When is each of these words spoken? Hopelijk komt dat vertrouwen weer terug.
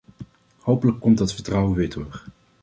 Hopelijk 0.61 0.99
komt 0.99 1.17
dat 1.17 1.33
vertrouwen 1.33 1.75
weer 1.75 1.89
terug. 1.89 2.25